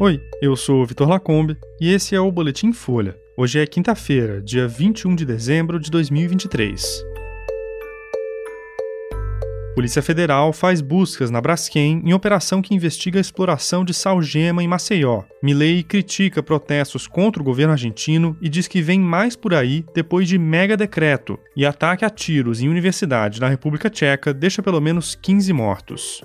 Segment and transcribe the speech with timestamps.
[0.00, 3.18] Oi, eu sou o Vitor Lacombe e esse é o Boletim Folha.
[3.36, 7.04] Hoje é quinta-feira, dia 21 de dezembro de 2023.
[9.74, 14.68] Polícia Federal faz buscas na Braskem em operação que investiga a exploração de salgema em
[14.68, 15.24] Maceió.
[15.42, 20.28] Milley critica protestos contra o governo argentino e diz que vem mais por aí depois
[20.28, 21.36] de mega decreto.
[21.56, 26.22] E ataque a tiros em universidade na República Tcheca deixa pelo menos 15 mortos.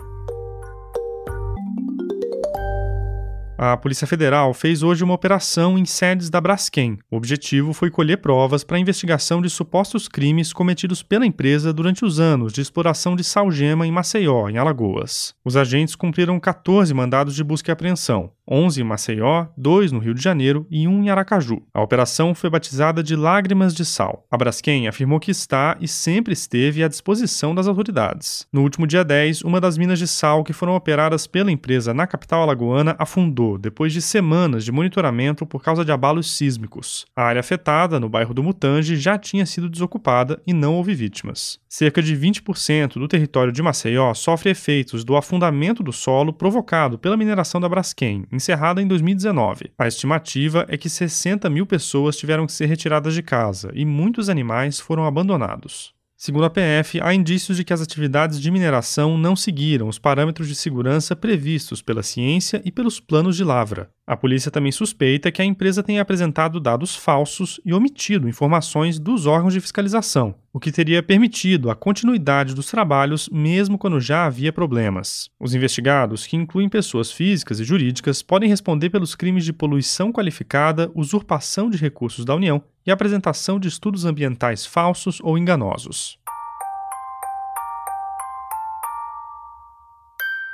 [3.63, 6.97] A Polícia Federal fez hoje uma operação em sedes da Braskem.
[7.11, 12.03] O objetivo foi colher provas para a investigação de supostos crimes cometidos pela empresa durante
[12.03, 15.35] os anos de exploração de salgema em Maceió, em Alagoas.
[15.45, 18.31] Os agentes cumpriram 14 mandados de busca e apreensão.
[18.51, 21.61] 11 em Maceió, 2 no Rio de Janeiro e 1 em Aracaju.
[21.73, 24.27] A operação foi batizada de Lágrimas de Sal.
[24.29, 28.45] A Braskem afirmou que está e sempre esteve à disposição das autoridades.
[28.51, 32.05] No último dia 10, uma das minas de sal que foram operadas pela empresa na
[32.05, 37.05] capital alagoana afundou depois de semanas de monitoramento por causa de abalos sísmicos.
[37.15, 41.57] A área afetada, no bairro do Mutange, já tinha sido desocupada e não houve vítimas.
[41.69, 47.15] Cerca de 20% do território de Maceió sofre efeitos do afundamento do solo provocado pela
[47.15, 49.71] mineração da Braskem, encerrada em 2019.
[49.77, 54.29] A estimativa é que 60 mil pessoas tiveram que ser retiradas de casa e muitos
[54.29, 55.93] animais foram abandonados.
[56.17, 60.47] Segundo a PF, há indícios de que as atividades de mineração não seguiram os parâmetros
[60.47, 63.89] de segurança previstos pela ciência e pelos planos de lavra.
[64.11, 69.25] A polícia também suspeita que a empresa tenha apresentado dados falsos e omitido informações dos
[69.25, 74.51] órgãos de fiscalização, o que teria permitido a continuidade dos trabalhos mesmo quando já havia
[74.51, 75.29] problemas.
[75.39, 80.91] Os investigados, que incluem pessoas físicas e jurídicas, podem responder pelos crimes de poluição qualificada,
[80.93, 86.19] usurpação de recursos da União e apresentação de estudos ambientais falsos ou enganosos.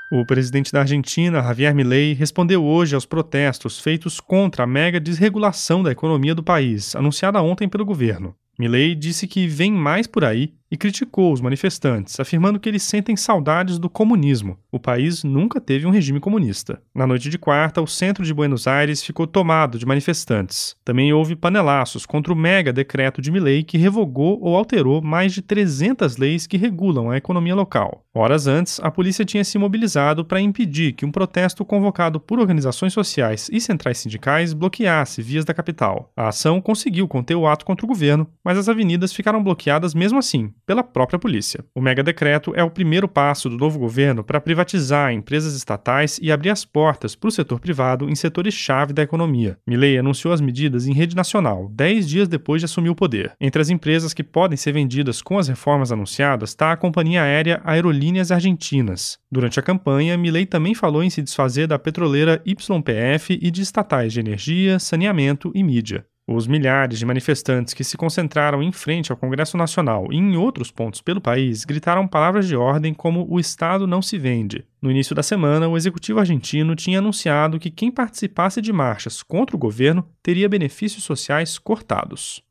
[0.10, 5.84] O presidente da Argentina, Javier Milei, respondeu hoje aos protestos feitos contra a mega desregulação
[5.84, 8.34] da economia do país, anunciada ontem pelo governo.
[8.58, 13.16] Milley disse que vem mais por aí e criticou os manifestantes, afirmando que eles sentem
[13.16, 14.58] saudades do comunismo.
[14.72, 16.82] O país nunca teve um regime comunista.
[16.94, 20.76] Na noite de quarta, o centro de Buenos Aires ficou tomado de manifestantes.
[20.84, 25.42] Também houve panelaços contra o mega decreto de Milley que revogou ou alterou mais de
[25.42, 28.04] 300 leis que regulam a economia local.
[28.14, 32.92] Horas antes, a polícia tinha se mobilizado para impedir que um protesto convocado por organizações
[32.92, 36.12] sociais e centrais sindicais bloqueasse vias da capital.
[36.18, 40.18] A ação conseguiu conter o ato contra o governo, mas as avenidas ficaram bloqueadas mesmo
[40.18, 41.64] assim, pela própria polícia.
[41.74, 46.30] O mega decreto é o primeiro passo do novo governo para privatizar empresas estatais e
[46.30, 49.58] abrir as portas para o setor privado em setores-chave da economia.
[49.66, 53.32] Milley anunciou as medidas em rede nacional, dez dias depois de assumir o poder.
[53.40, 57.62] Entre as empresas que podem ser vendidas com as reformas anunciadas está a companhia aérea
[57.64, 59.18] Aerolíneas Argentinas.
[59.32, 64.12] Durante a campanha, Milley também falou em se desfazer da petroleira YPF e de estatais
[64.12, 66.06] de energia, saneamento e mídia.
[66.30, 70.70] Os milhares de manifestantes que se concentraram em frente ao Congresso Nacional e em outros
[70.70, 74.66] pontos pelo país gritaram palavras de ordem como o Estado não se vende.
[74.82, 79.56] No início da semana, o executivo argentino tinha anunciado que quem participasse de marchas contra
[79.56, 82.44] o governo teria benefícios sociais cortados.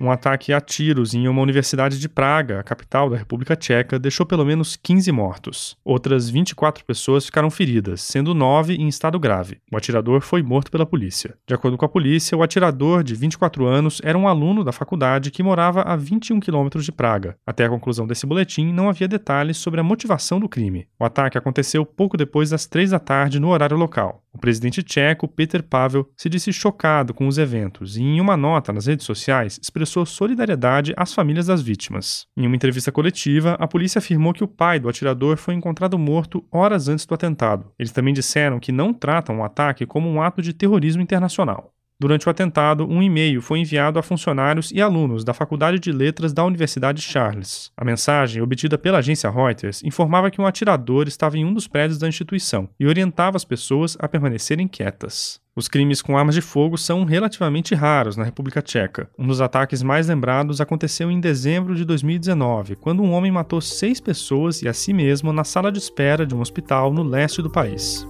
[0.00, 4.26] Um ataque a tiros em uma universidade de Praga, a capital da República Tcheca, deixou
[4.26, 5.76] pelo menos 15 mortos.
[5.82, 9.58] Outras 24 pessoas ficaram feridas, sendo 9 em estado grave.
[9.72, 11.34] O atirador foi morto pela polícia.
[11.46, 15.30] De acordo com a polícia, o atirador, de 24 anos, era um aluno da faculdade
[15.30, 17.36] que morava a 21 quilômetros de Praga.
[17.46, 20.86] Até a conclusão desse boletim, não havia detalhes sobre a motivação do crime.
[21.00, 24.22] O ataque aconteceu pouco depois das 3 da tarde no horário local.
[24.36, 28.70] O presidente tcheco, Peter Pavel, se disse chocado com os eventos e, em uma nota
[28.70, 32.26] nas redes sociais, expressou solidariedade às famílias das vítimas.
[32.36, 36.44] Em uma entrevista coletiva, a polícia afirmou que o pai do atirador foi encontrado morto
[36.52, 37.72] horas antes do atentado.
[37.78, 41.72] Eles também disseram que não tratam o ataque como um ato de terrorismo internacional.
[41.98, 46.30] Durante o atentado, um e-mail foi enviado a funcionários e alunos da Faculdade de Letras
[46.30, 47.72] da Universidade Charles.
[47.74, 51.98] A mensagem, obtida pela agência Reuters, informava que um atirador estava em um dos prédios
[51.98, 55.40] da instituição e orientava as pessoas a permanecerem quietas.
[55.56, 59.08] Os crimes com armas de fogo são relativamente raros na República Tcheca.
[59.18, 64.00] Um dos ataques mais lembrados aconteceu em dezembro de 2019, quando um homem matou seis
[64.00, 67.48] pessoas e a si mesmo na sala de espera de um hospital no leste do
[67.48, 68.06] país.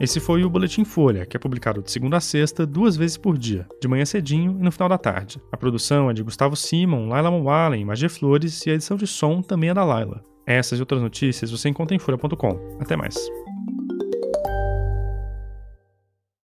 [0.00, 3.38] Esse foi o Boletim Folha, que é publicado de segunda a sexta, duas vezes por
[3.38, 5.40] dia, de manhã cedinho e no final da tarde.
[5.52, 9.40] A produção é de Gustavo Simon, Laila Moalen, Magia Flores e a edição de som
[9.40, 10.24] também é da Laila.
[10.46, 12.78] Essas e outras notícias você encontra em folha.com.
[12.80, 13.14] Até mais.